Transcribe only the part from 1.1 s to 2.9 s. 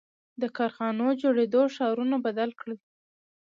جوړېدو ښارونه بدل کړل.